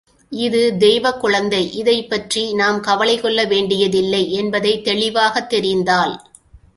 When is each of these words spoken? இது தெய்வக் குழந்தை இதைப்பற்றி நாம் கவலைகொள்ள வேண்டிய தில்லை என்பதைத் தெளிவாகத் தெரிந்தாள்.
இது 0.29 0.77
தெய்வக் 0.77 1.19
குழந்தை 1.19 1.73
இதைப்பற்றி 1.73 2.53
நாம் 2.53 2.79
கவலைகொள்ள 2.79 3.45
வேண்டிய 3.45 3.89
தில்லை 3.89 4.33
என்பதைத் 4.33 4.83
தெளிவாகத் 4.83 5.53
தெரிந்தாள். 5.53 6.19